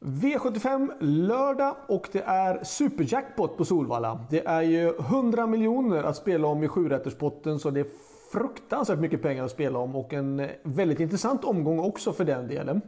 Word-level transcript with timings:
V75 0.00 0.90
lördag 1.00 1.76
och 1.88 2.08
det 2.12 2.20
är 2.20 2.64
superjackpot 2.64 3.56
på 3.56 3.64
Solvalla. 3.64 4.26
Det 4.30 4.46
är 4.46 4.62
ju 4.62 4.88
100 4.88 5.46
miljoner 5.46 6.02
att 6.02 6.16
spela 6.16 6.48
om 6.48 6.64
i 6.64 6.68
sjurätterspotten 6.68 7.58
så 7.58 7.70
det 7.70 7.80
är 7.80 7.86
fruktansvärt 8.32 8.98
mycket 8.98 9.22
pengar 9.22 9.44
att 9.44 9.50
spela 9.50 9.78
om 9.78 9.96
och 9.96 10.12
en 10.12 10.48
väldigt 10.62 11.00
intressant 11.00 11.44
omgång 11.44 11.78
också 11.78 12.12
för 12.12 12.24
den 12.24 12.48
delen. 12.48 12.80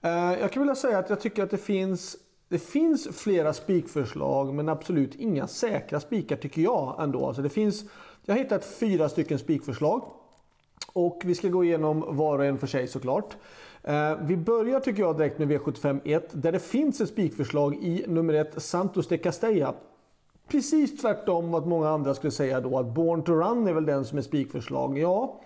Eh, 0.00 0.10
jag 0.40 0.52
kan 0.52 0.62
vilja 0.62 0.74
säga 0.74 0.98
att 0.98 1.10
jag 1.10 1.20
tycker 1.20 1.42
att 1.42 1.50
det 1.50 1.58
finns 1.58 2.16
det 2.48 2.58
finns 2.58 3.08
flera 3.16 3.52
spikförslag 3.52 4.54
men 4.54 4.68
absolut 4.68 5.14
inga 5.14 5.46
säkra 5.46 6.00
spikar 6.00 6.36
tycker 6.36 6.62
jag 6.62 6.96
ändå. 7.02 7.26
Alltså 7.26 7.42
det 7.42 7.48
finns, 7.48 7.84
jag 8.24 8.34
har 8.34 8.38
hittat 8.38 8.64
fyra 8.64 9.08
stycken 9.08 9.38
spikförslag. 9.38 10.02
Och 10.92 11.22
vi 11.24 11.34
ska 11.34 11.48
gå 11.48 11.64
igenom 11.64 12.04
var 12.16 12.38
och 12.38 12.44
en 12.44 12.58
för 12.58 12.66
sig 12.66 12.88
såklart. 12.88 13.36
Eh, 13.82 14.16
vi 14.20 14.36
börjar 14.36 14.80
tycker 14.80 15.02
jag 15.02 15.16
direkt 15.16 15.38
med 15.38 15.48
V75 15.48 16.00
1 16.04 16.42
där 16.42 16.52
det 16.52 16.58
finns 16.58 17.00
ett 17.00 17.08
spikförslag 17.08 17.74
i 17.74 18.04
nummer 18.08 18.34
1 18.34 18.62
Santos 18.62 19.08
de 19.08 19.18
Castella. 19.18 19.74
Precis 20.48 21.00
tvärtom 21.00 21.50
vad 21.50 21.66
många 21.66 21.88
andra 21.88 22.14
skulle 22.14 22.30
säga 22.30 22.60
då 22.60 22.78
att 22.78 22.86
Born 22.86 23.22
to 23.22 23.32
Run 23.32 23.66
är 23.66 23.72
väl 23.72 23.86
den 23.86 24.04
som 24.04 24.18
är 24.18 24.22
spikförslag. 24.22 24.98
Ja, 24.98 25.40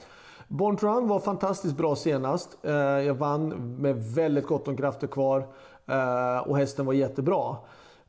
Born 0.49 0.77
to 0.77 0.87
Run 0.87 1.09
var 1.09 1.21
fantastiskt 1.21 1.77
bra 1.77 1.97
senast. 1.97 2.59
Eh, 2.63 2.73
jag 2.73 3.15
vann 3.15 3.49
med 3.81 4.05
väldigt 4.15 4.47
gott 4.47 4.69
om 4.69 4.77
krafter 4.77 5.07
kvar 5.07 5.47
eh, 5.87 6.49
och 6.49 6.59
hästen 6.59 6.87
var 6.87 6.93
jättebra. 6.93 7.57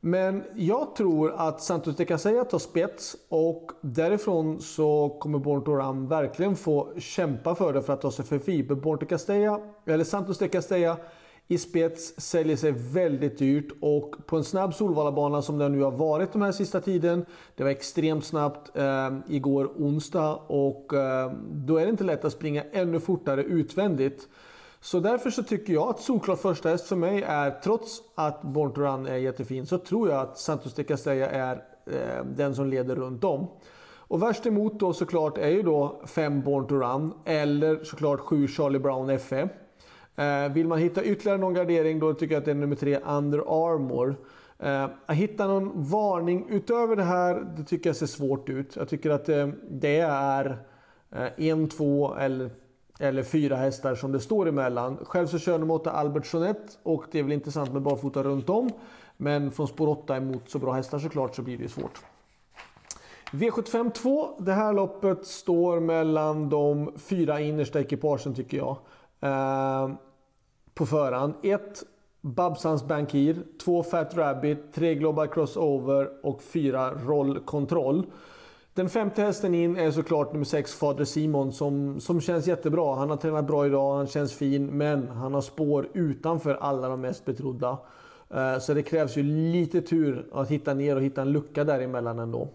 Men 0.04 0.44
jag 0.54 0.96
tror 0.96 1.32
att 1.36 1.62
Santos 1.62 1.96
de 1.96 2.04
Casella 2.04 2.44
tar 2.44 2.58
spets 2.58 3.16
och 3.28 3.70
därifrån 3.80 4.60
så 4.60 5.16
kommer 5.20 5.38
Born 5.38 5.64
to 5.64 5.76
Run 5.76 6.08
verkligen 6.08 6.56
få 6.56 6.92
kämpa 6.98 7.54
för 7.54 7.72
det 7.72 7.82
för 7.82 7.92
att 7.92 8.00
ta 8.00 8.10
sig 8.10 8.24
förbi. 8.24 8.62
Born 8.62 8.98
to 8.98 9.06
Castella, 9.06 9.60
eller 9.86 10.04
Santos 10.04 10.38
de 10.38 10.48
Castella 10.48 10.96
i 11.48 11.58
spets 11.58 12.20
säljer 12.20 12.56
sig 12.56 12.72
väldigt 12.72 13.38
dyrt 13.38 13.72
och 13.80 14.14
på 14.26 14.36
en 14.36 14.44
snabb 14.44 14.74
Solvallabana 14.74 15.42
som 15.42 15.58
det 15.58 15.68
nu 15.68 15.82
har 15.82 15.90
varit 15.90 16.32
den 16.32 16.42
här 16.42 16.52
sista 16.52 16.80
tiden. 16.80 17.26
Det 17.56 17.62
var 17.62 17.70
extremt 17.70 18.24
snabbt 18.24 18.76
eh, 18.76 19.10
igår 19.28 19.72
onsdag 19.76 20.34
och 20.46 20.94
eh, 20.94 21.32
då 21.50 21.76
är 21.76 21.84
det 21.84 21.90
inte 21.90 22.04
lätt 22.04 22.24
att 22.24 22.32
springa 22.32 22.64
ännu 22.72 23.00
fortare 23.00 23.42
utvändigt. 23.42 24.28
Så 24.84 25.00
därför 25.00 25.30
så 25.30 25.42
tycker 25.42 25.72
jag 25.72 25.88
att 25.88 26.00
solklart 26.00 26.40
första 26.40 26.68
häst 26.68 26.88
för 26.88 26.96
mig 26.96 27.22
är, 27.22 27.50
trots 27.50 28.02
att 28.14 28.42
Born 28.42 28.72
to 28.72 28.80
Run 28.80 29.06
är 29.06 29.16
jättefin, 29.16 29.66
så 29.66 29.78
tror 29.78 30.10
jag 30.10 30.20
att 30.20 30.38
Santos 30.38 30.74
de 30.74 30.84
Castella 30.84 31.26
är 31.26 31.62
eh, 31.86 32.24
den 32.24 32.54
som 32.54 32.66
leder 32.66 32.96
runt 32.96 33.24
om. 33.24 33.46
Och 33.94 34.22
värst 34.22 34.46
emot 34.46 34.80
då 34.80 34.92
såklart 34.92 35.38
är 35.38 35.48
ju 35.48 35.62
då 35.62 36.02
5 36.06 36.42
Born 36.42 36.66
to 36.66 36.74
Run 36.74 37.12
eller 37.24 37.84
såklart 37.84 38.20
7 38.20 38.48
Charlie 38.48 38.78
Brown 38.78 39.18
FE. 39.18 39.48
Eh, 40.16 40.52
vill 40.52 40.68
man 40.68 40.78
hitta 40.78 41.04
ytterligare 41.04 41.38
någon 41.38 41.54
gardering 41.54 41.98
då 41.98 42.14
tycker 42.14 42.34
jag 42.34 42.40
att 42.40 42.44
det 42.44 42.50
är 42.50 42.54
nummer 42.54 42.76
3 42.76 42.98
Under 42.98 43.38
Armour. 43.38 44.16
Eh, 44.58 44.84
att 45.06 45.16
hitta 45.16 45.46
någon 45.46 45.70
varning 45.74 46.46
utöver 46.48 46.96
det 46.96 47.02
här, 47.02 47.44
det 47.56 47.64
tycker 47.64 47.88
jag 47.88 47.96
ser 47.96 48.06
svårt 48.06 48.48
ut. 48.48 48.76
Jag 48.76 48.88
tycker 48.88 49.10
att 49.10 49.28
eh, 49.28 49.48
det 49.70 49.98
är 50.08 50.58
eh, 51.10 51.48
en, 51.48 51.68
två 51.68 52.14
eller 52.14 52.50
eller 52.98 53.22
fyra 53.22 53.56
hästar 53.56 53.94
som 53.94 54.12
det 54.12 54.20
står 54.20 54.48
emellan. 54.48 54.98
Själv 55.02 55.26
så 55.26 55.38
kör 55.38 55.58
de 55.58 55.70
8 55.70 55.90
Albert 55.90 56.34
Jeanette 56.34 56.72
och 56.82 57.04
det 57.10 57.18
är 57.18 57.22
väl 57.22 57.32
intressant 57.32 57.72
med 57.72 57.82
barfota 57.82 58.22
runt 58.22 58.50
om. 58.50 58.70
Men 59.16 59.50
från 59.52 59.68
spår 59.68 59.88
8 59.88 60.16
emot 60.16 60.50
så 60.50 60.58
bra 60.58 60.72
hästar 60.72 60.98
såklart 60.98 61.34
så 61.34 61.42
blir 61.42 61.56
det 61.56 61.62
ju 61.62 61.68
svårt. 61.68 62.04
V75 63.32 63.90
2. 63.90 64.28
Det 64.38 64.52
här 64.52 64.72
loppet 64.72 65.26
står 65.26 65.80
mellan 65.80 66.48
de 66.48 66.92
fyra 66.96 67.40
innersta 67.40 67.80
ekipagen 67.80 68.34
tycker 68.34 68.56
jag. 68.56 68.76
Eh, 69.20 69.90
på 70.74 70.86
förhand. 70.86 71.34
1. 71.42 71.82
Babsans 72.20 72.84
Bankir. 72.84 73.42
2 73.64 73.82
Fat 73.82 74.16
Rabbit. 74.16 74.72
3 74.74 74.94
Global 74.94 75.28
Crossover 75.28 76.10
och 76.22 76.42
4 76.42 76.90
Roll 76.94 77.40
Control. 77.40 78.06
Den 78.74 78.88
femte 78.88 79.22
hästen 79.22 79.54
in 79.54 79.76
är 79.76 79.90
såklart 79.90 80.32
nummer 80.32 80.44
6 80.44 80.74
Fader 80.74 81.04
Simon 81.04 81.52
som, 81.52 82.00
som 82.00 82.20
känns 82.20 82.46
jättebra. 82.46 82.94
Han 82.96 83.10
har 83.10 83.16
tränat 83.16 83.46
bra 83.46 83.66
idag, 83.66 83.96
han 83.96 84.06
känns 84.06 84.34
fin 84.34 84.66
men 84.66 85.08
han 85.08 85.34
har 85.34 85.40
spår 85.40 85.88
utanför 85.92 86.54
alla 86.54 86.88
de 86.88 87.00
mest 87.00 87.24
betrodda. 87.24 87.78
Eh, 88.30 88.58
så 88.58 88.74
det 88.74 88.82
krävs 88.82 89.16
ju 89.16 89.22
lite 89.22 89.80
tur 89.80 90.26
att 90.32 90.48
hitta 90.48 90.74
ner 90.74 90.96
och 90.96 91.02
hitta 91.02 91.22
en 91.22 91.32
lucka 91.32 91.64
däremellan 91.64 92.18
ändå. 92.18 92.48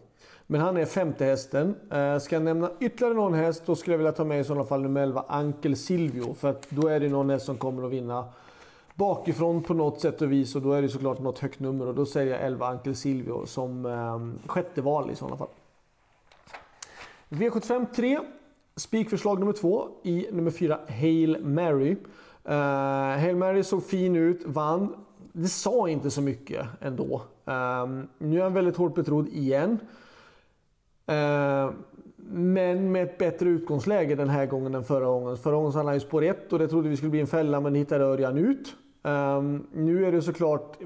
Men 0.47 0.61
han 0.61 0.77
är 0.77 0.85
femte 0.85 1.25
hästen. 1.25 1.75
Eh, 1.91 2.17
ska 2.19 2.35
jag 2.35 2.43
nämna 2.43 2.71
ytterligare 2.79 3.13
någon 3.13 3.33
häst 3.33 3.63
då 3.65 3.75
skulle 3.75 3.93
jag 3.93 3.97
vilja 3.97 4.11
ta 4.11 4.23
med 4.23 4.39
i 4.39 4.43
sådana 4.43 4.63
fall 4.63 4.81
nummer 4.81 5.01
11 5.01 5.25
Ankel 5.27 5.75
Silvio. 5.75 6.33
För 6.33 6.49
att 6.49 6.69
då 6.69 6.87
är 6.87 6.99
det 6.99 7.09
någon 7.09 7.29
häst 7.29 7.45
som 7.45 7.57
kommer 7.57 7.85
att 7.85 7.91
vinna 7.91 8.25
bakifrån 8.95 9.63
på 9.63 9.73
något 9.73 10.01
sätt 10.01 10.21
och 10.21 10.31
vis 10.31 10.55
och 10.55 10.61
då 10.61 10.71
är 10.71 10.81
det 10.81 10.89
såklart 10.89 11.19
något 11.19 11.39
högt 11.39 11.59
nummer 11.59 11.87
och 11.87 11.95
då 11.95 12.05
säger 12.05 12.31
jag 12.31 12.45
11 12.45 12.67
Ankel 12.67 12.95
Silvio 12.95 13.45
som 13.45 13.85
eh, 13.85 14.49
sjätte 14.49 14.81
val 14.81 15.11
i 15.11 15.15
sådana 15.15 15.37
fall. 15.37 15.47
V75 17.29 17.85
3. 17.95 18.19
Spikförslag 18.75 19.39
nummer 19.39 19.53
2 19.53 19.89
i 20.03 20.27
nummer 20.31 20.51
4 20.51 20.79
Hail 20.87 21.37
Mary. 21.43 21.91
Uh, 22.49 22.53
Hail 23.19 23.35
Mary 23.35 23.63
såg 23.63 23.83
fin 23.83 24.15
ut, 24.15 24.41
vann. 24.45 24.95
Det 25.33 25.47
sa 25.47 25.89
inte 25.89 26.11
så 26.11 26.21
mycket 26.21 26.65
ändå. 26.81 27.21
Um, 27.45 28.07
nu 28.17 28.39
är 28.39 28.43
han 28.43 28.53
väldigt 28.53 28.77
hårt 28.77 28.95
betrodd 28.95 29.27
igen. 29.27 29.79
Uh, 31.11 31.71
men 32.29 32.91
med 32.91 33.03
ett 33.03 33.17
bättre 33.17 33.49
utgångsläge 33.49 34.15
den 34.15 34.29
här 34.29 34.45
gången 34.45 34.75
än 34.75 34.83
förra 34.83 35.05
gången. 35.05 35.37
Förra 35.37 35.55
gången 35.55 35.71
så 35.71 35.77
hade 35.77 35.89
han 35.89 35.95
ju 35.95 35.99
spår 35.99 36.23
1 36.23 36.53
och 36.53 36.59
det 36.59 36.67
trodde 36.67 36.89
vi 36.89 36.97
skulle 36.97 37.11
bli 37.11 37.19
en 37.19 37.27
fälla 37.27 37.59
men 37.59 37.75
hittade 37.75 38.03
Örjan 38.03 38.37
ut. 38.37 38.75
Um, 39.07 39.67
nu 39.73 40.05
är 40.05 40.11
det 40.11 40.21
såklart, 40.21 40.77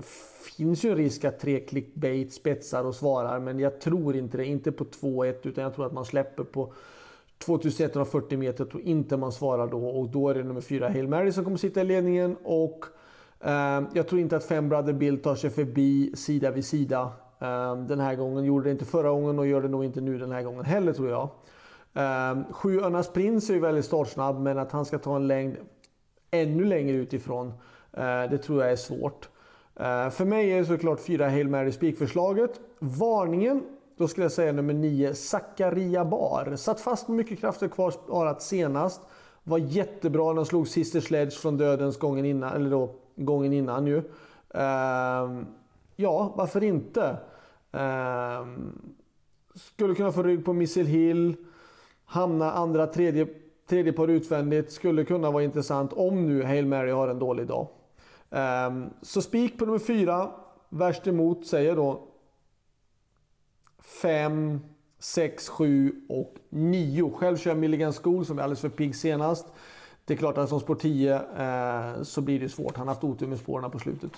finns 0.58 0.86
ju 0.86 0.90
en 0.90 0.96
risk 0.96 1.24
att 1.26 1.40
tre 1.40 1.60
clickbait 1.60 2.34
spetsar 2.34 2.84
och 2.84 2.96
svarar 2.96 3.40
men 3.40 3.60
jag 3.60 3.82
tror 3.82 4.16
inte 4.16 4.38
det. 4.38 4.46
Inte 4.46 4.72
på 4.72 4.84
2-1 4.84 5.36
utan 5.44 5.64
jag 5.64 5.76
tror 5.76 5.86
att 5.86 5.94
man 5.94 6.06
släpper 6.06 6.44
på 6.44 6.74
2140 7.38 8.38
meter. 8.38 8.64
Jag 8.64 8.72
tror 8.72 8.84
inte 8.84 9.18
man 9.18 9.32
svarar 9.32 9.68
då 9.68 9.88
och 9.88 10.10
då 10.10 10.30
är 10.30 10.34
det 10.34 10.44
nummer 10.44 10.62
4 10.62 10.90
Hail 10.90 11.08
Mary 11.08 11.32
som 11.32 11.44
kommer 11.44 11.58
sitta 11.58 11.82
i 11.82 11.84
ledningen 11.84 12.38
och 12.44 12.86
um, 13.40 13.88
jag 13.94 14.08
tror 14.08 14.22
inte 14.22 14.38
att 14.38 14.44
5 14.44 14.70
Brother 14.70 14.94
Bill 14.94 15.22
tar 15.22 15.36
sig 15.36 15.50
förbi 15.50 16.16
sida 16.16 16.52
vid 16.52 16.66
sida 16.66 17.12
um, 17.40 17.88
den 17.88 18.00
här 18.00 18.16
gången. 18.16 18.46
Gjorde 18.46 18.64
det 18.66 18.72
inte 18.72 18.86
förra 18.86 19.10
gången 19.10 19.40
och 19.40 19.48
gör 19.48 19.62
det 19.62 19.68
nog 19.68 19.86
inte 19.86 20.02
nu 20.02 20.18
den 20.18 20.32
här 20.32 20.44
gången 20.44 20.66
heller 20.66 20.94
tror 20.94 21.10
jag. 21.10 21.30
Um, 22.34 22.54
sju 22.54 22.82
Önas 22.82 23.14
Prins 23.14 23.50
är 23.50 23.54
ju 23.54 23.60
väldigt 23.60 23.86
startsnabb 23.86 24.40
men 24.40 24.58
att 24.58 24.72
han 24.72 24.86
ska 24.86 24.98
ta 24.98 25.16
en 25.16 25.28
längd 25.28 25.58
ännu 26.32 26.66
längre 26.66 26.98
utifrån 26.98 27.54
Eh, 27.94 28.30
det 28.30 28.38
tror 28.38 28.62
jag 28.62 28.72
är 28.72 28.76
svårt. 28.76 29.30
Eh, 29.76 30.10
för 30.10 30.26
mig 30.26 30.52
är 30.52 30.58
det 30.58 30.66
såklart 30.66 31.00
fyra 31.00 31.30
Hail 31.30 31.50
Mary 31.50 31.72
spikförslaget. 31.72 32.60
Varningen, 32.80 33.64
då 33.98 34.08
skulle 34.08 34.26
jag 34.26 34.32
säga 34.32 34.52
nummer 34.52 34.74
9, 34.74 35.14
Zakaria 35.14 36.06
Bar. 36.06 36.56
Satt 36.56 36.82
fast 36.82 37.08
med 37.08 37.18
mycket 37.18 37.40
krafter 37.40 37.68
kvar 37.68 37.92
sparat 37.92 38.42
senast. 38.42 39.02
Var 39.44 39.58
jättebra 39.58 40.28
när 40.28 40.36
de 40.36 40.46
slog 40.46 40.68
Sister 40.68 41.00
Sledge 41.00 41.32
från 41.32 41.58
dödens 41.58 42.00
gången 42.00 42.26
innan, 42.26 42.54
eller 42.54 42.70
då 42.70 42.96
gången 43.16 43.54
innan 43.54 43.88
ju. 43.88 43.98
Ehm, 44.54 45.46
ja, 45.96 46.34
varför 46.36 46.64
inte? 46.64 47.18
Ehm, 47.72 48.82
skulle 49.56 49.96
kunna 49.96 50.12
få 50.12 50.24
rygg 50.24 50.46
på 50.46 50.54
Missile 50.54 50.90
Hill. 50.90 51.36
Hamna 52.06 52.52
andra, 52.52 52.88
tredje, 52.88 53.28
tredje 53.70 53.94
par 53.94 54.08
utvändigt. 54.08 54.72
Skulle 54.72 55.06
kunna 55.06 55.32
vara 55.32 55.44
intressant 55.44 55.94
om 55.94 56.28
nu 56.28 56.44
Hail 56.44 56.66
Mary 56.66 56.92
har 56.92 57.08
en 57.08 57.20
dålig 57.20 57.48
dag. 57.48 57.68
Um, 58.32 58.90
så 59.02 59.22
spik 59.22 59.58
på 59.58 59.66
nummer 59.66 59.80
4. 59.80 60.32
Värst 60.70 61.08
emot 61.08 61.48
säger 61.48 61.76
då 61.76 62.08
5, 64.02 64.60
6, 65.00 65.50
7 65.50 66.06
och 66.10 66.36
9. 66.50 67.12
Själv 67.16 67.38
kör 67.38 67.52
jag 67.52 67.58
Milligan 67.58 67.94
School 67.94 68.26
som 68.26 68.40
är 68.40 68.44
alldeles 68.44 68.62
för 68.62 68.70
pigg 68.70 68.96
senast. 68.96 69.46
Det 70.06 70.14
är 70.14 70.18
klart 70.18 70.38
att 70.38 70.50
som 70.50 70.60
spår 70.60 70.76
10 70.76 71.16
eh, 71.16 72.04
så 72.04 72.22
blir 72.22 72.40
det 72.40 72.50
svårt. 72.50 72.78
Han 72.78 72.88
har 72.88 72.96
haft 72.96 73.04
otur 73.04 73.28
med 73.28 73.40
spåren 73.40 73.72
på 73.72 73.80
slutet. 73.80 74.12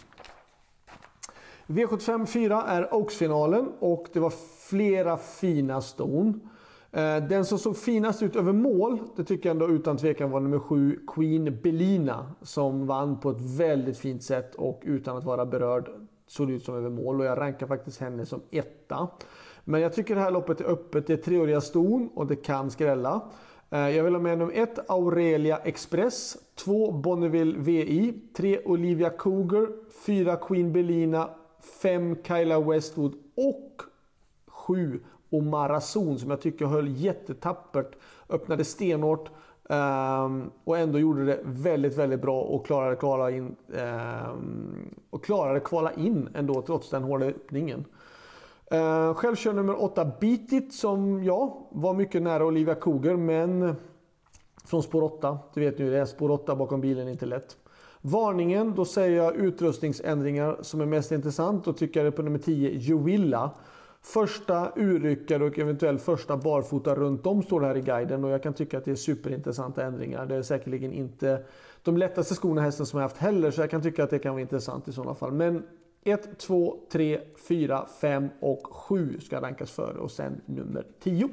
V75 1.67 2.25
4 2.25 2.63
är 2.63 2.93
Oaks-finalen 2.93 3.71
och 3.79 4.07
det 4.13 4.19
var 4.19 4.33
flera 4.69 5.17
fina 5.17 5.81
ston. 5.81 6.49
Eh, 6.95 7.23
den 7.23 7.45
som 7.45 7.59
såg 7.59 7.77
finast 7.77 8.23
ut 8.23 8.35
över 8.35 8.53
mål, 8.53 8.99
det 9.15 9.23
tycker 9.23 9.49
jag 9.49 9.53
ändå 9.53 9.69
utan 9.69 9.97
tvekan 9.97 10.31
var 10.31 10.39
nummer 10.39 10.59
sju, 10.59 10.99
Queen 11.07 11.57
Belina. 11.63 12.31
Som 12.41 12.87
vann 12.87 13.19
på 13.19 13.29
ett 13.29 13.41
väldigt 13.41 13.97
fint 13.97 14.23
sätt 14.23 14.55
och 14.55 14.81
utan 14.85 15.17
att 15.17 15.23
vara 15.23 15.45
berörd 15.45 15.89
såg 16.27 16.51
ut 16.51 16.63
som 16.63 16.75
över 16.75 16.89
mål. 16.89 17.19
Och 17.19 17.25
jag 17.25 17.37
rankar 17.37 17.67
faktiskt 17.67 17.99
henne 17.99 18.25
som 18.25 18.41
etta. 18.51 19.07
Men 19.63 19.81
jag 19.81 19.93
tycker 19.93 20.15
det 20.15 20.21
här 20.21 20.31
loppet 20.31 20.61
är 20.61 20.65
öppet. 20.65 21.07
Det 21.07 21.13
är 21.13 21.17
treåriga 21.17 21.61
ston 21.61 22.09
och 22.15 22.27
det 22.27 22.35
kan 22.35 22.71
skrälla. 22.71 23.21
Eh, 23.69 23.89
jag 23.89 24.03
vill 24.03 24.13
ha 24.13 24.21
med 24.21 24.37
nummer 24.37 24.53
1 24.53 24.79
Aurelia 24.87 25.57
Express, 25.57 26.37
2 26.55 26.91
Bonneville 26.91 27.59
VI, 27.59 28.13
3 28.37 28.59
Olivia 28.65 29.09
Cougar, 29.09 29.67
4 30.05 30.35
Queen 30.35 30.73
Belina, 30.73 31.29
5 31.81 32.15
Kyla 32.23 32.59
Westwood 32.59 33.13
och 33.35 33.81
7 34.47 34.99
och 35.33 35.43
Marazon 35.43 36.19
som 36.19 36.29
jag 36.29 36.41
tycker 36.41 36.65
höll 36.65 36.87
jättetappert. 36.87 37.95
Öppnade 38.29 38.65
stenhårt 38.65 39.29
um, 39.63 40.51
och 40.63 40.77
ändå 40.77 40.99
gjorde 40.99 41.25
det 41.25 41.39
väldigt, 41.43 41.97
väldigt 41.97 42.21
bra 42.21 42.41
och 42.41 42.65
klarade 42.65 42.95
kvala 42.95 43.31
in 43.31 43.55
um, 43.67 44.95
och 45.09 45.23
klarade 45.23 45.59
kvala 45.59 45.91
in 45.93 46.29
ändå 46.35 46.61
trots 46.61 46.89
den 46.89 47.03
hårda 47.03 47.25
öppningen. 47.25 47.85
Uh, 48.73 49.13
själv 49.13 49.35
kör 49.35 49.53
nummer 49.53 49.83
8 49.83 50.11
Beatit 50.19 50.73
som 50.73 51.23
ja, 51.23 51.67
var 51.71 51.93
mycket 51.93 52.21
nära 52.21 52.45
Olivia 52.45 52.75
Koger 52.75 53.15
men 53.15 53.75
från 54.65 54.83
spår 54.83 55.03
8. 55.03 55.39
Du 55.53 55.61
vet 55.61 55.79
ju 55.79 55.91
det 55.91 55.99
är 55.99 56.05
spår 56.05 56.31
8 56.31 56.55
bakom 56.55 56.81
bilen 56.81 57.07
inte 57.07 57.25
lätt. 57.25 57.57
Varningen, 58.01 58.73
då 58.75 58.85
säger 58.85 59.17
jag 59.17 59.35
utrustningsändringar 59.35 60.57
som 60.61 60.81
är 60.81 60.85
mest 60.85 61.11
intressant. 61.11 61.65
Då 61.65 61.73
tycker 61.73 61.99
jag 61.99 62.05
det 62.05 62.15
är 62.15 62.17
på 62.17 62.21
nummer 62.21 62.39
10 62.39 62.69
Juilla. 62.69 63.51
Första 64.05 64.71
urryckare 64.75 65.43
och 65.43 65.59
eventuellt 65.59 66.01
första 66.01 66.37
barfota 66.37 66.95
runt 66.95 67.25
om 67.25 67.43
står 67.43 67.61
det 67.61 67.67
här 67.67 67.77
i 67.77 67.81
guiden 67.81 68.23
och 68.23 68.29
jag 68.29 68.43
kan 68.43 68.53
tycka 68.53 68.77
att 68.77 68.85
det 68.85 68.91
är 68.91 68.95
superintressanta 68.95 69.83
ändringar. 69.83 70.25
Det 70.25 70.35
är 70.35 70.41
säkerligen 70.41 70.93
inte 70.93 71.43
de 71.83 71.97
lättaste 71.97 72.35
skorna 72.35 72.61
hästen 72.61 72.85
som 72.85 72.99
jag 72.99 73.05
haft 73.05 73.17
heller 73.17 73.51
så 73.51 73.61
jag 73.61 73.69
kan 73.69 73.81
tycka 73.81 74.03
att 74.03 74.09
det 74.09 74.19
kan 74.19 74.31
vara 74.31 74.41
intressant 74.41 74.87
i 74.87 74.93
sådana 74.93 75.15
fall. 75.15 75.31
Men 75.31 75.63
1, 76.03 76.39
2, 76.39 76.79
3, 76.91 77.21
4, 77.47 77.87
5 78.01 78.29
och 78.39 78.67
7 78.67 79.19
ska 79.19 79.41
rankas 79.41 79.71
före 79.71 79.97
och 79.97 80.11
sen 80.11 80.41
nummer 80.45 80.85
10. 80.99 81.29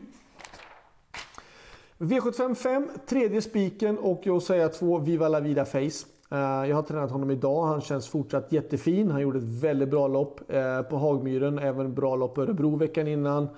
V75 1.99 2.55
5, 2.55 2.89
tredje 3.07 3.43
spiken 3.43 3.99
och 3.99 4.21
jag 4.25 4.43
säger 4.43 4.69
2 4.69 4.99
Viva 4.99 5.29
La 5.29 5.41
Vida 5.41 5.65
Face. 5.65 6.07
Eh, 6.31 6.39
jag 6.39 6.77
har 6.77 6.83
tränat 6.83 7.11
honom 7.11 7.31
idag. 7.31 7.67
Han 7.67 7.81
känns 7.81 8.09
fortsatt 8.09 8.53
jättefin. 8.53 9.11
Han 9.11 9.21
gjorde 9.21 9.39
ett 9.39 9.63
väldigt 9.63 9.89
bra 9.89 10.09
lopp 10.09 10.41
eh, 10.49 10.83
på 10.83 10.97
Hagmyren. 10.97 11.59
Även 11.59 11.95
bra 11.95 12.17
lopp 12.17 12.35
på 12.35 12.43
Örebro 12.43 12.77
veckan 12.77 13.09
innan. 13.09 13.49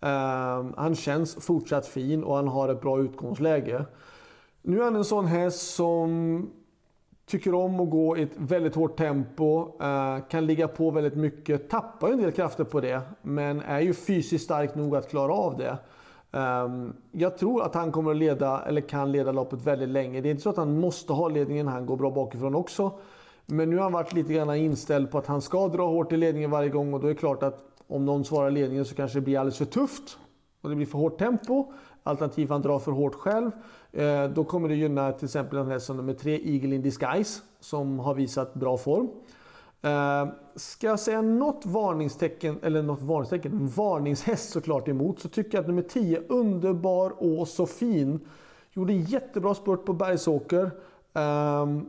Ehm, 0.00 0.72
han 0.76 0.94
känns 0.94 1.34
fortsatt 1.34 1.86
fin 1.86 2.24
och 2.24 2.36
han 2.36 2.48
har 2.48 2.68
ett 2.68 2.80
bra 2.80 3.00
utgångsläge. 3.00 3.84
Nu 4.62 4.80
är 4.80 4.84
han 4.84 4.96
en 4.96 5.04
sån 5.04 5.26
häst 5.26 5.74
som 5.74 6.50
tycker 7.26 7.54
om 7.54 7.80
att 7.80 7.90
gå 7.90 8.16
i 8.16 8.22
ett 8.22 8.36
väldigt 8.36 8.74
hårt 8.74 8.98
tempo, 8.98 9.76
eh, 9.82 10.18
kan 10.30 10.46
ligga 10.46 10.68
på 10.68 10.90
väldigt 10.90 11.16
mycket, 11.16 11.70
tappar 11.70 12.08
en 12.08 12.18
del 12.18 12.32
krafter 12.32 12.64
på 12.64 12.80
det, 12.80 13.00
men 13.22 13.60
är 13.60 13.80
ju 13.80 13.94
fysiskt 13.94 14.44
stark 14.44 14.74
nog 14.74 14.96
att 14.96 15.10
klara 15.10 15.32
av 15.32 15.56
det. 15.56 15.78
Um, 16.32 16.92
jag 17.12 17.38
tror 17.38 17.62
att 17.62 17.74
han 17.74 17.92
kommer 17.92 18.10
att 18.10 18.16
leda, 18.16 18.62
eller 18.62 18.80
kan 18.80 19.12
leda 19.12 19.32
loppet 19.32 19.62
väldigt 19.62 19.88
länge. 19.88 20.20
Det 20.20 20.28
är 20.28 20.30
inte 20.30 20.42
så 20.42 20.50
att 20.50 20.56
han 20.56 20.80
måste 20.80 21.12
ha 21.12 21.28
ledningen, 21.28 21.68
han 21.68 21.86
går 21.86 21.96
bra 21.96 22.10
bakifrån 22.10 22.54
också. 22.54 22.92
Men 23.46 23.70
nu 23.70 23.76
har 23.76 23.82
han 23.82 23.92
varit 23.92 24.12
lite 24.12 24.32
grann 24.32 24.54
inställd 24.54 25.10
på 25.10 25.18
att 25.18 25.26
han 25.26 25.42
ska 25.42 25.68
dra 25.68 25.86
hårt 25.86 26.12
i 26.12 26.16
ledningen 26.16 26.50
varje 26.50 26.68
gång 26.68 26.94
och 26.94 27.00
då 27.00 27.06
är 27.06 27.14
det 27.14 27.18
klart 27.18 27.42
att 27.42 27.64
om 27.86 28.04
någon 28.04 28.24
svarar 28.24 28.50
ledningen 28.50 28.84
så 28.84 28.94
kanske 28.94 29.18
det 29.18 29.22
blir 29.22 29.38
alldeles 29.38 29.58
för 29.58 29.64
tufft. 29.64 30.18
Och 30.60 30.70
det 30.70 30.76
blir 30.76 30.86
för 30.86 30.98
hårt 30.98 31.18
tempo. 31.18 31.72
Alternativt 32.02 32.50
han 32.50 32.62
drar 32.62 32.78
för 32.78 32.92
hårt 32.92 33.14
själv. 33.14 33.50
Eh, 33.92 34.24
då 34.24 34.44
kommer 34.44 34.68
det 34.68 34.74
gynna 34.74 35.12
till 35.12 35.24
exempel 35.24 35.58
en 35.58 35.66
här 35.66 35.78
som 35.78 35.96
nummer 35.96 36.14
3, 36.14 36.54
Eagle 36.54 36.74
in 36.74 36.82
Disguise, 36.82 37.42
som 37.60 37.98
har 37.98 38.14
visat 38.14 38.54
bra 38.54 38.76
form. 38.76 39.08
Uh, 39.84 40.32
ska 40.56 40.86
jag 40.86 41.00
säga 41.00 41.22
något 41.22 41.66
varningstecken, 41.66 42.58
eller 42.62 42.82
något 42.82 43.02
varningstecken, 43.02 43.68
varningshäst 43.76 44.50
såklart 44.50 44.88
emot, 44.88 45.20
så 45.20 45.28
tycker 45.28 45.58
jag 45.58 45.62
att 45.62 45.68
nummer 45.68 45.82
10, 45.82 46.22
Underbar 46.28 47.38
och 47.38 47.48
så 47.48 47.66
fin, 47.66 48.20
gjorde 48.72 48.92
jättebra 48.92 49.54
spurt 49.54 49.84
på 49.84 49.92
Bergsåker. 49.92 50.70
Um, 51.12 51.88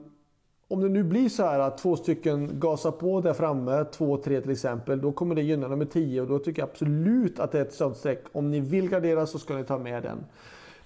om 0.68 0.82
det 0.82 0.90
nu 0.90 1.04
blir 1.04 1.30
så 1.30 1.44
här 1.44 1.60
att 1.60 1.78
två 1.78 1.96
stycken 1.96 2.60
gasar 2.60 2.92
på 2.92 3.22
där 3.22 3.34
framme, 3.34 3.72
2-3 3.72 4.42
till 4.42 4.52
exempel, 4.52 5.02
då 5.02 5.12
kommer 5.12 5.36
det 5.36 5.42
gynna 5.42 5.68
nummer 5.68 5.86
10 5.86 6.22
och 6.22 6.28
då 6.28 6.40
tycker 6.40 6.62
jag 6.62 6.70
absolut 6.70 7.40
att 7.40 7.52
det 7.52 7.58
är 7.60 7.62
ett 7.62 7.74
sånt 7.74 7.98
streck. 7.98 8.24
Om 8.32 8.52
ni 8.52 8.60
vill 8.60 8.90
gardera 8.90 9.26
så 9.26 9.40
ska 9.40 9.56
ni 9.56 9.64
ta 9.64 9.78
med 9.78 10.04
den. 10.04 10.26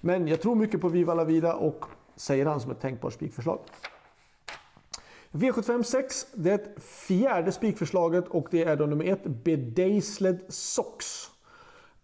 Men 0.00 0.28
jag 0.28 0.40
tror 0.40 0.54
mycket 0.54 0.80
på 0.80 0.88
Viva 0.88 1.14
La 1.14 1.24
Vida 1.24 1.54
och 1.54 1.84
säger 2.16 2.46
han 2.46 2.60
som 2.60 2.70
ett 2.70 2.80
tänkbart 2.80 3.12
spikförslag. 3.12 3.58
V75 5.36 5.82
6, 5.82 6.26
det 6.34 6.82
fjärde 6.82 7.52
spikförslaget 7.52 8.28
och 8.28 8.48
det 8.50 8.64
är 8.64 8.76
då 8.76 8.86
nummer 8.86 9.04
1, 9.04 9.24
Bedazzled 9.24 10.40
Sox. 10.48 11.30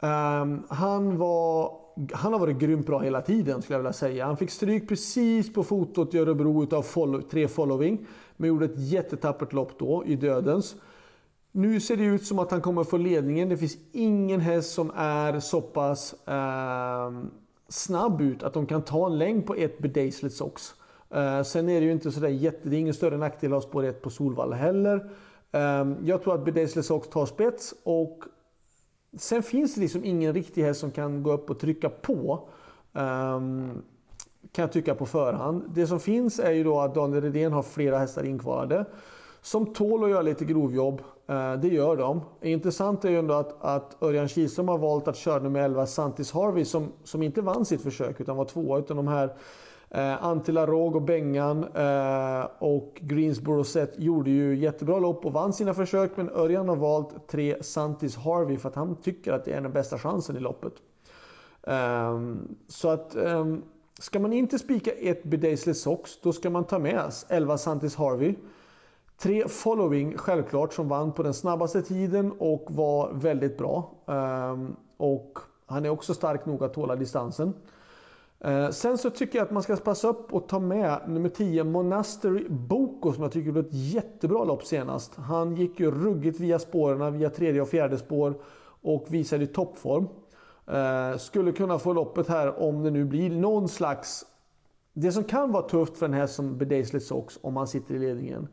Um, 0.01 0.09
ehm, 0.11 0.63
han, 0.69 1.19
var, 1.19 1.73
han 2.13 2.33
har 2.33 2.41
varit 2.41 2.59
grymt 2.59 2.87
bra 2.87 2.99
hela 2.99 3.21
tiden 3.21 3.63
skulle 3.63 3.75
jag 3.75 3.81
vilja 3.81 3.93
säga. 3.93 4.27
Han 4.27 4.37
fick 4.37 4.51
stryk 4.51 4.89
precis 4.89 5.53
på 5.53 5.65
fotot 5.65 6.15
i 6.15 6.19
Örebro 6.19 6.63
utav 6.63 6.83
follow, 6.83 7.21
tre 7.21 7.49
following. 7.49 8.07
Men 8.37 8.49
gjorde 8.49 8.65
ett 8.65 8.79
jättetappert 8.79 9.53
lopp 9.53 9.79
då 9.79 10.05
i 10.07 10.17
dödens. 10.17 10.75
Nu 11.53 11.81
ser 11.81 11.97
det 11.97 12.05
ut 12.05 12.27
som 12.27 12.39
att 12.39 12.51
han 12.51 12.61
kommer 12.61 12.85
få 12.85 12.97
ledningen. 12.97 13.49
Det 13.49 13.57
finns 13.57 13.77
ingen 13.93 14.41
häst 14.41 14.73
som 14.73 14.93
är 14.97 15.41
så 15.41 15.61
pass 15.61 16.15
um, 16.25 17.31
snabb 17.69 18.21
ut 18.21 18.43
att 18.43 18.55
de 18.55 18.67
kan 18.67 18.83
ta 18.83 19.07
en 19.07 19.19
längd 19.19 19.47
på 19.47 19.55
ett 19.55 19.79
Bedazzled 19.79 20.33
Sox. 20.33 20.75
Eh, 21.15 21.43
sen 21.43 21.69
är 21.69 21.81
det 21.81 21.87
ju 21.87 21.93
inte 21.93 22.13
sådär 22.13 22.29
jätte, 22.29 22.69
det 22.69 22.77
är 22.77 22.81
ingen 22.81 22.95
större 22.95 23.17
nackdel 23.17 23.53
att 23.53 23.63
ha 23.63 23.71
spår 23.71 23.85
1 23.85 24.03
på 24.03 24.11
Solvalla 24.11 24.57
heller. 24.57 25.11
Ehm, 25.53 25.97
jag 26.05 26.23
tror 26.23 26.35
att 26.35 26.45
Bedesles 26.45 26.91
också 26.91 27.11
tar 27.11 27.27
spets 27.27 27.75
och 27.83 28.25
sen 29.17 29.43
finns 29.43 29.75
det 29.75 29.81
liksom 29.81 30.05
ingen 30.05 30.35
riktig 30.35 30.63
häst 30.63 30.81
som 30.81 30.91
kan 30.91 31.23
gå 31.23 31.33
upp 31.33 31.51
och 31.51 31.59
trycka 31.59 31.89
på. 31.89 32.49
Ehm, 32.93 33.83
kan 34.53 34.63
jag 34.63 34.73
tycka 34.73 34.95
på 34.95 35.07
förhand. 35.07 35.65
Det 35.75 35.87
som 35.87 36.01
finns 36.01 36.39
är 36.39 36.51
ju 36.51 36.65
då 36.65 36.81
att 36.81 36.95
Daniel 36.95 37.23
Redén 37.23 37.53
har 37.53 37.63
flera 37.63 37.99
hästar 37.99 38.25
inkvalade. 38.25 38.85
Som 39.41 39.75
tål 39.75 40.05
att 40.05 40.11
göra 40.11 40.23
lite 40.23 40.45
grovjobb. 40.45 41.03
Eh, 41.27 41.55
det 41.55 41.69
gör 41.69 41.97
de. 41.97 42.21
Intressant 42.41 43.05
är 43.05 43.11
ju 43.11 43.19
ändå 43.19 43.35
att, 43.35 43.65
att 43.65 44.03
Örjan 44.03 44.29
Kihlström 44.29 44.69
har 44.69 44.79
valt 44.79 45.09
att 45.09 45.17
köra 45.17 45.43
nummer 45.43 45.61
11 45.61 45.87
Santis 45.87 46.33
Harvey 46.33 46.65
som, 46.65 46.93
som 47.05 47.23
inte 47.23 47.41
vann 47.41 47.65
sitt 47.65 47.83
försök 47.83 48.21
utan 48.21 48.37
var 48.37 48.45
tvåa. 48.45 48.79
Utan 48.79 48.97
de 48.97 49.09
här 49.09 49.37
Eh, 49.95 50.25
Antila 50.25 50.67
Råg 50.67 50.97
och 50.97 51.03
Bengan 51.03 51.65
eh, 51.75 52.47
och 52.59 52.99
Greensboro 53.01 53.65
Set 53.65 53.95
gjorde 53.99 54.31
ju 54.31 54.57
jättebra 54.57 54.99
lopp 54.99 55.27
och 55.27 55.33
vann 55.33 55.53
sina 55.53 55.75
försök. 55.75 56.11
Men 56.17 56.31
Örjan 56.31 56.69
har 56.69 56.77
valt 56.77 57.29
tre 57.29 57.63
Santis 57.63 58.17
Harvey 58.17 58.57
för 58.57 58.69
att 58.69 58.75
han 58.75 58.97
tycker 58.97 59.33
att 59.33 59.45
det 59.45 59.53
är 59.53 59.61
den 59.61 59.73
bästa 59.73 59.99
chansen 59.99 60.37
i 60.37 60.41
loppet. 60.41 60.73
Eh, 61.63 62.21
så 62.69 62.89
att 62.89 63.17
eh, 63.17 63.57
ska 63.99 64.21
man 64.21 64.33
inte 64.33 64.59
spika 64.59 64.91
ett 64.91 65.25
Bedazzled 65.25 65.77
Sox 65.77 66.21
då 66.21 66.33
ska 66.33 66.51
man 66.51 66.65
ta 66.65 66.79
med 66.79 67.13
11 67.29 67.59
Santis 67.59 67.97
Harvey. 67.97 68.35
Tre 69.19 69.49
Following 69.49 70.19
självklart 70.19 70.73
som 70.73 70.89
vann 70.89 71.13
på 71.13 71.23
den 71.23 71.35
snabbaste 71.35 71.83
tiden 71.83 72.33
och 72.39 72.67
var 72.69 73.13
väldigt 73.13 73.59
bra. 73.59 73.91
Eh, 74.07 74.59
och 74.97 75.39
han 75.67 75.85
är 75.85 75.91
också 75.91 76.15
stark 76.15 76.47
nog 76.47 76.65
att 76.65 76.75
tåla 76.75 76.97
distansen. 76.97 77.55
Eh, 78.45 78.71
sen 78.71 78.99
så 78.99 79.11
tycker 79.11 79.39
jag 79.39 79.45
att 79.45 79.51
man 79.51 79.63
ska 79.63 79.77
passa 79.77 80.09
upp 80.09 80.33
och 80.33 80.49
ta 80.49 80.59
med 80.59 81.01
nummer 81.07 81.29
10 81.29 81.65
Monastery 81.65 82.47
Boko 82.49 83.13
som 83.13 83.23
jag 83.23 83.33
tycker 83.33 83.53
blev 83.53 83.67
ett 83.67 83.73
jättebra 83.73 84.45
lopp 84.45 84.65
senast. 84.65 85.17
Han 85.17 85.57
gick 85.57 85.81
ju 85.81 85.91
ruggigt 85.91 86.41
via 86.41 86.59
spåren, 86.59 87.19
via 87.19 87.31
tredje 87.31 87.63
och 87.63 87.69
fjärde 87.69 87.99
spår 87.99 88.35
och 88.83 89.07
visade 89.09 89.47
toppform. 89.47 90.09
Eh, 90.67 91.19
skulle 91.19 91.53
kunna 91.53 91.79
få 91.79 91.93
loppet 91.93 92.29
här 92.29 92.63
om 92.63 92.83
det 92.83 92.91
nu 92.91 93.05
blir 93.05 93.31
någon 93.31 93.69
slags... 93.69 94.25
Det 94.93 95.13
som 95.13 95.25
kan 95.25 95.53
vara 95.53 95.69
tufft 95.69 95.97
för 95.97 96.07
en 96.07 96.13
häst 96.13 96.35
som 96.35 96.59
Bedazzlet 96.59 97.03
Sox 97.03 97.39
om 97.43 97.57
han 97.57 97.67
sitter 97.67 97.95
i 97.95 97.99
ledningen. 97.99 98.49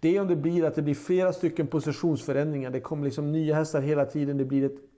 Det 0.00 0.16
är 0.16 0.20
om 0.20 0.28
det 0.28 0.36
blir 0.36 0.64
att 0.64 0.74
det 0.74 0.82
blir 0.82 0.94
flera 0.94 1.32
stycken 1.32 1.66
positionsförändringar. 1.66 2.70
Det 2.70 2.80
kommer 2.80 3.04
liksom 3.04 3.32
nya 3.32 3.54
hästar 3.54 3.80
hela 3.80 4.04
tiden. 4.04 4.38
Det 4.38 4.44
blir 4.44 4.64
ett 4.64 4.93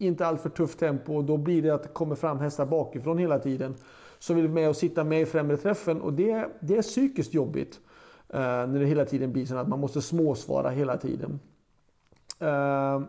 inte 0.00 0.26
alltför 0.26 0.48
tufft 0.48 0.78
tempo 0.78 1.16
och 1.16 1.24
då 1.24 1.36
blir 1.36 1.62
det 1.62 1.70
att 1.70 1.82
det 1.82 1.88
kommer 1.88 2.14
fram 2.14 2.38
hästar 2.38 2.66
bakifrån 2.66 3.18
hela 3.18 3.38
tiden. 3.38 3.74
Som 4.18 4.36
vill 4.36 4.48
med 4.48 4.68
och 4.68 4.76
sitta 4.76 5.04
med 5.04 5.20
i 5.20 5.26
främre 5.26 5.56
träffen 5.56 6.00
och 6.00 6.12
det, 6.12 6.48
det 6.60 6.76
är 6.76 6.82
psykiskt 6.82 7.34
jobbigt. 7.34 7.80
Eh, 8.28 8.40
när 8.40 8.80
det 8.80 8.86
hela 8.86 9.04
tiden 9.04 9.32
blir 9.32 9.46
så 9.46 9.56
att 9.56 9.68
man 9.68 9.80
måste 9.80 10.02
småsvara 10.02 10.70
hela 10.70 10.96
tiden. 10.96 11.40
Eh, 12.38 13.02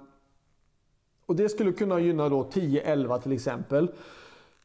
och 1.25 1.35
det 1.35 1.49
skulle 1.49 1.71
kunna 1.71 1.99
gynna 1.99 2.29
då 2.29 2.43
10-11 2.43 3.21
till 3.21 3.31
exempel. 3.31 3.91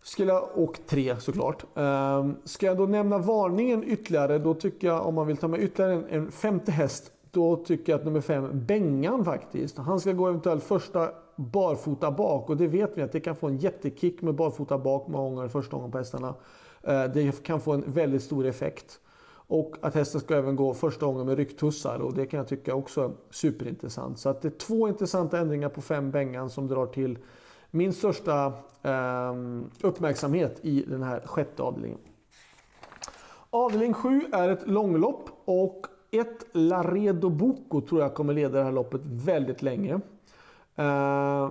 Skulle 0.02 0.32
jag, 0.32 0.48
och 0.54 0.78
3 0.86 1.16
såklart. 1.16 1.64
Eh, 1.74 2.28
ska 2.44 2.66
jag 2.66 2.76
då 2.76 2.86
nämna 2.86 3.18
varningen 3.18 3.84
ytterligare, 3.84 4.38
då 4.38 4.54
tycker 4.54 4.86
jag 4.86 5.06
om 5.06 5.14
man 5.14 5.26
vill 5.26 5.36
ta 5.36 5.48
med 5.48 5.62
ytterligare 5.62 5.94
en, 5.94 6.06
en 6.08 6.30
femte 6.30 6.72
häst, 6.72 7.12
då 7.30 7.56
tycker 7.56 7.92
jag 7.92 7.98
att 7.98 8.04
nummer 8.04 8.20
5, 8.20 8.66
Bengan 8.66 9.24
faktiskt. 9.24 9.78
Han 9.78 10.00
ska 10.00 10.12
gå 10.12 10.28
eventuellt 10.28 10.64
första 10.64 11.10
barfota 11.36 12.10
bak 12.10 12.50
och 12.50 12.56
det 12.56 12.66
vet 12.66 12.98
vi 12.98 13.02
att 13.02 13.12
det 13.12 13.20
kan 13.20 13.36
få 13.36 13.46
en 13.46 13.58
jättekick 13.58 14.22
med 14.22 14.34
barfota 14.34 14.78
bak 14.78 15.08
många 15.08 15.30
gånger 15.30 15.48
första 15.48 15.76
gången 15.76 15.90
på 15.90 15.98
hästarna. 15.98 16.34
Eh, 16.82 17.04
det 17.04 17.42
kan 17.42 17.60
få 17.60 17.72
en 17.72 17.84
väldigt 17.86 18.22
stor 18.22 18.46
effekt. 18.46 19.00
Och 19.48 19.76
att 19.80 19.94
hästen 19.94 20.20
ska 20.20 20.36
även 20.36 20.56
gå 20.56 20.74
första 20.74 21.06
gången 21.06 21.26
med 21.26 21.36
rycktussar 21.36 21.98
och 21.98 22.14
det 22.14 22.26
kan 22.26 22.38
jag 22.38 22.48
tycka 22.48 22.74
också 22.74 23.02
är 23.02 23.10
superintressant. 23.30 24.18
Så 24.18 24.28
att 24.28 24.42
det 24.42 24.48
är 24.48 24.58
två 24.58 24.88
intressanta 24.88 25.38
ändringar 25.38 25.68
på 25.68 25.80
fem 25.80 26.10
Bengan 26.10 26.50
som 26.50 26.68
drar 26.68 26.86
till 26.86 27.18
min 27.70 27.92
största 27.92 28.52
eh, 28.82 29.34
uppmärksamhet 29.80 30.58
i 30.62 30.82
den 30.82 31.02
här 31.02 31.20
sjätte 31.20 31.62
avdelningen. 31.62 31.98
Avdelning 33.50 33.94
7 33.94 34.20
är 34.32 34.48
ett 34.48 34.68
långlopp 34.68 35.30
och 35.44 35.86
ett 36.10 36.46
Laredo 36.52 37.30
Boko 37.30 37.80
tror 37.80 38.00
jag 38.00 38.14
kommer 38.14 38.34
leda 38.34 38.58
det 38.58 38.64
här 38.64 38.72
loppet 38.72 39.00
väldigt 39.04 39.62
länge. 39.62 40.00
Uh, 40.78 41.50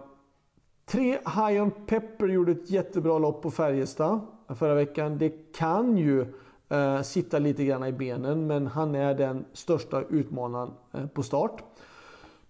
tre 0.86 1.20
High 1.36 1.62
on 1.62 1.72
Pepper 1.86 2.28
gjorde 2.28 2.52
ett 2.52 2.70
jättebra 2.70 3.20
lopp 3.20 3.42
på 3.42 3.52
Färjestad 3.52 4.20
förra 4.48 4.76
veckan. 4.76 5.18
Det 5.18 5.54
kan 5.54 5.98
ju 5.98 6.26
eh, 6.70 7.02
sitta 7.02 7.40
lite 7.40 7.66
grann 7.66 7.84
i 7.84 7.92
benen. 7.92 8.48
Men 8.48 8.68
han 8.68 8.96
är 8.96 9.14
den 9.14 9.46
största 9.54 10.04
utmanaren 10.10 10.72
eh, 10.94 11.08
på 11.08 11.24
start. 11.24 11.64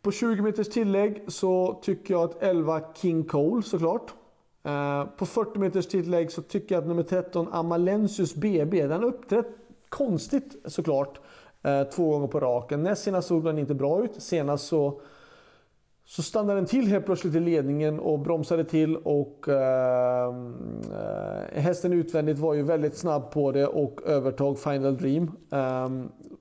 På 0.01 0.11
20 0.11 0.41
meters 0.41 0.69
tillägg 0.69 1.23
så 1.27 1.79
tycker 1.81 2.13
jag 2.13 2.23
att 2.23 2.43
11 2.43 2.81
King 2.95 3.23
Cole 3.23 3.63
såklart. 3.63 4.13
Eh, 4.63 5.05
på 5.17 5.25
40 5.25 5.59
meters 5.59 5.87
tillägg 5.87 6.31
så 6.31 6.41
tycker 6.41 6.75
jag 6.75 6.81
att 6.81 6.87
nummer 6.87 7.03
13 7.03 7.47
Amalensius 7.51 8.35
BB, 8.35 8.87
den 8.87 9.03
uppträtt 9.03 9.47
konstigt 9.89 10.55
såklart. 10.65 11.19
Eh, 11.63 11.83
två 11.83 12.09
gånger 12.09 12.27
på 12.27 12.39
raken. 12.39 12.83
Näst 12.83 13.03
senast 13.03 13.27
såg 13.27 13.43
den 13.43 13.57
inte 13.57 13.73
bra 13.73 14.03
ut. 14.03 14.21
Senast 14.21 14.67
så 14.67 15.01
så 16.05 16.23
stannade 16.23 16.59
den 16.59 16.65
till 16.65 16.87
helt 16.87 17.05
plötsligt 17.05 17.35
i 17.35 17.39
ledningen 17.39 17.99
och 17.99 18.19
bromsade 18.19 18.63
till 18.63 18.97
och 18.97 19.47
ehm, 19.47 20.53
eh, 20.91 21.61
hästen 21.61 21.93
utvändigt 21.93 22.39
var 22.39 22.53
ju 22.53 22.63
väldigt 22.63 22.97
snabb 22.97 23.31
på 23.31 23.51
det 23.51 23.67
och 23.67 24.01
övertog 24.05 24.59
Final 24.59 24.97
Dream. 24.97 25.31
Eh, 25.51 25.89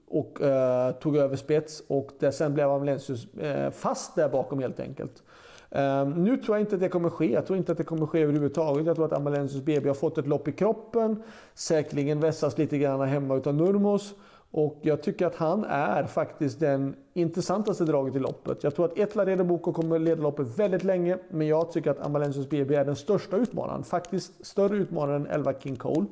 och 0.08 0.42
eh, 0.42 0.92
tog 0.92 1.16
över 1.16 1.36
spets 1.36 1.82
och 1.86 2.10
där 2.18 2.30
sen 2.30 2.54
blev 2.54 2.70
Amlensius 2.70 3.34
eh, 3.34 3.70
fast 3.70 4.14
där 4.14 4.28
bakom 4.28 4.58
helt 4.58 4.80
enkelt. 4.80 5.22
Ehm, 5.70 6.10
nu 6.10 6.36
tror 6.36 6.56
jag 6.56 6.62
inte 6.62 6.74
att 6.74 6.80
det 6.80 6.88
kommer 6.88 7.10
ske. 7.10 7.32
Jag 7.32 7.46
tror 7.46 7.58
inte 7.58 7.72
att 7.72 7.78
det 7.78 7.84
kommer 7.84 8.06
ske 8.06 8.20
överhuvudtaget. 8.20 8.86
Jag 8.86 8.96
tror 8.96 9.06
att 9.06 9.12
Amalensius 9.12 9.64
BB 9.64 9.88
har 9.88 9.94
fått 9.94 10.18
ett 10.18 10.26
lopp 10.26 10.48
i 10.48 10.52
kroppen. 10.52 11.22
Säkerligen 11.54 12.20
vässas 12.20 12.58
lite 12.58 12.78
grann 12.78 13.00
hemma 13.00 13.36
utan 13.36 13.56
Nurmos. 13.56 14.14
Och 14.56 14.78
jag 14.82 15.02
tycker 15.02 15.26
att 15.26 15.34
han 15.34 15.64
är 15.64 16.04
faktiskt 16.04 16.60
den 16.60 16.96
intressantaste 17.14 17.84
draget 17.84 18.16
i 18.16 18.18
loppet. 18.18 18.64
Jag 18.64 18.74
tror 18.74 18.84
att 18.84 18.98
Etla 18.98 19.24
Laredo 19.24 19.44
Boko 19.44 19.72
kommer 19.72 19.98
leda 19.98 20.22
loppet 20.22 20.58
väldigt 20.58 20.84
länge. 20.84 21.18
Men 21.30 21.46
jag 21.46 21.72
tycker 21.72 21.90
att 21.90 22.00
Amalensius 22.00 22.48
BB 22.48 22.74
är 22.74 22.84
den 22.84 22.96
största 22.96 23.36
utmanaren. 23.36 23.84
Faktiskt 23.84 24.46
större 24.46 24.76
utmanare 24.76 25.16
än 25.16 25.26
11 25.26 25.52
King 25.60 25.76
Cole. 25.76 26.06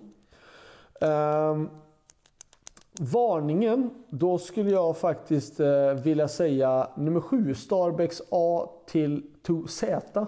Um, 1.00 1.70
varningen, 3.00 3.90
då 4.08 4.38
skulle 4.38 4.70
jag 4.70 4.96
faktiskt 4.96 5.60
uh, 5.60 5.92
vilja 5.92 6.28
säga 6.28 6.88
nummer 6.96 7.20
7, 7.20 7.54
Starbecks 7.54 8.22
A 8.30 8.68
till 8.86 9.22
2Z. 9.46 10.26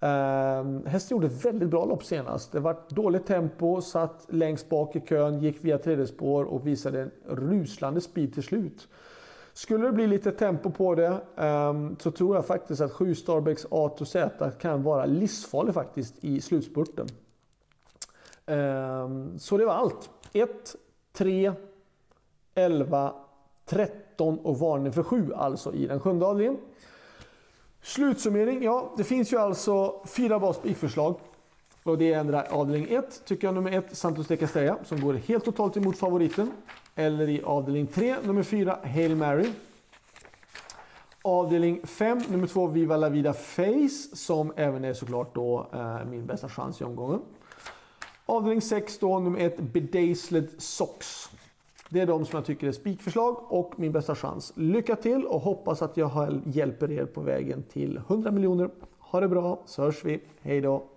Ehm, 0.00 0.86
Hästen 0.86 1.14
gjorde 1.14 1.26
ett 1.26 1.44
väldigt 1.44 1.68
bra 1.68 1.84
lopp 1.84 2.04
senast. 2.04 2.52
Det 2.52 2.60
var 2.60 2.76
dåligt 2.88 3.26
tempo, 3.26 3.80
satt 3.80 4.26
längst 4.28 4.68
bak 4.68 4.96
i 4.96 5.00
kön, 5.00 5.40
gick 5.40 5.64
via 5.64 5.78
tredje 5.78 6.06
spår 6.06 6.44
och 6.44 6.66
visade 6.66 7.00
en 7.00 7.10
ruslande 7.26 8.00
speed 8.00 8.34
till 8.34 8.42
slut. 8.42 8.88
Skulle 9.52 9.86
det 9.86 9.92
bli 9.92 10.06
lite 10.06 10.32
tempo 10.32 10.70
på 10.70 10.94
det 10.94 11.20
um, 11.36 11.96
så 11.98 12.10
tror 12.10 12.36
jag 12.36 12.46
faktiskt 12.46 12.80
att 12.80 12.92
7 12.92 13.14
Starbex 13.14 13.66
A 13.70 13.88
to 13.88 14.04
Z 14.04 14.50
kan 14.50 14.82
vara 14.82 15.06
livsfarlig 15.06 15.74
faktiskt 15.74 16.24
i 16.24 16.40
slutspurten. 16.40 17.06
Um, 18.46 19.38
så 19.38 19.56
det 19.56 19.64
var 19.64 19.74
allt. 19.74 20.10
1, 20.32 20.76
3, 21.12 21.52
11, 22.54 23.14
13 23.64 24.38
och 24.38 24.58
varning 24.58 24.92
för 24.92 25.02
7 25.02 25.32
alltså 25.32 25.74
i 25.74 25.86
den 25.86 26.00
sjunde 26.00 26.26
avdelningen. 26.26 26.60
Slutsummering, 27.86 28.62
ja 28.62 28.92
det 28.96 29.04
finns 29.04 29.32
ju 29.32 29.38
alltså 29.38 30.02
fyra 30.06 30.38
basbikförslag. 30.38 31.14
Och 31.82 31.98
det 31.98 32.12
är 32.12 32.52
avdelning 32.52 32.90
1, 32.90 33.22
tycker 33.24 33.46
jag 33.46 33.54
nummer 33.54 33.72
1, 33.72 33.96
Santos 33.96 34.26
de 34.26 34.36
Castella, 34.36 34.76
som 34.84 35.00
går 35.00 35.14
helt 35.14 35.44
totalt 35.44 35.76
emot 35.76 35.98
favoriten. 35.98 36.50
Eller 36.94 37.28
i 37.28 37.42
avdelning 37.42 37.86
3, 37.86 38.16
nummer 38.22 38.42
4, 38.42 38.78
Hail 38.82 39.16
Mary. 39.16 39.46
Avdelning 41.22 41.86
5, 41.86 42.22
nummer 42.28 42.46
2, 42.46 42.66
Viva 42.66 42.96
La 42.96 43.08
Vida 43.08 43.32
Face, 43.32 44.16
som 44.16 44.52
även 44.56 44.84
är 44.84 44.94
såklart 44.94 45.34
då 45.34 45.66
eh, 45.72 46.04
min 46.04 46.26
bästa 46.26 46.48
chans 46.48 46.80
i 46.80 46.84
omgången. 46.84 47.20
Avdelning 48.26 48.62
6 48.62 48.98
då, 48.98 49.18
nummer 49.18 49.40
1, 49.40 49.58
Bedazzled 49.58 50.48
Socks. 50.58 51.30
Det 51.88 52.00
är 52.00 52.06
de 52.06 52.24
som 52.24 52.36
jag 52.36 52.44
tycker 52.44 52.66
är 52.66 52.72
spikförslag 52.72 53.36
och 53.48 53.72
min 53.76 53.92
bästa 53.92 54.14
chans. 54.14 54.52
Lycka 54.56 54.96
till 54.96 55.24
och 55.24 55.40
hoppas 55.40 55.82
att 55.82 55.96
jag 55.96 56.40
hjälper 56.46 56.90
er 56.90 57.04
på 57.04 57.20
vägen 57.20 57.62
till 57.62 57.96
100 57.96 58.30
miljoner. 58.30 58.70
Ha 58.98 59.20
det 59.20 59.28
bra 59.28 59.62
så 59.66 59.82
hörs 59.82 60.04
vi. 60.04 60.20
Hej 60.40 60.60
då! 60.60 60.86